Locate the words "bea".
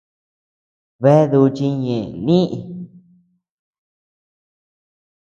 1.01-1.23